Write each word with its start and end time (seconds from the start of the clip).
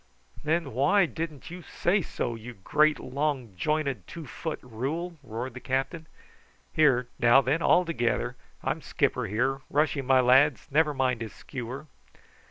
"Then 0.43 0.73
why 0.73 1.05
didn't 1.05 1.51
you 1.51 1.61
say 1.61 2.01
so, 2.01 2.33
you 2.33 2.55
great, 2.55 2.99
long 2.99 3.53
jointed 3.55 4.07
two 4.07 4.25
foot 4.25 4.57
rule?" 4.63 5.17
roared 5.21 5.53
the 5.53 5.59
captain. 5.59 6.07
"Here, 6.73 7.07
now 7.19 7.39
then, 7.41 7.61
all 7.61 7.85
together. 7.85 8.35
I'm 8.63 8.81
skipper 8.81 9.25
here. 9.25 9.61
Rush 9.69 9.95
him, 9.95 10.07
my 10.07 10.19
lads; 10.19 10.65
never 10.71 10.95
mind 10.95 11.21
his 11.21 11.33
skewer." 11.35 11.85